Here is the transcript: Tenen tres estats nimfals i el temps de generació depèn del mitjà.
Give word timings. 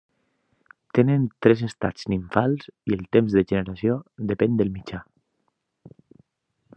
Tenen 0.99 1.27
tres 1.45 1.61
estats 1.67 2.07
nimfals 2.13 2.65
i 2.91 2.97
el 2.99 3.05
temps 3.17 3.37
de 3.39 3.45
generació 3.53 3.99
depèn 4.33 4.57
del 4.63 4.73
mitjà. 4.79 5.03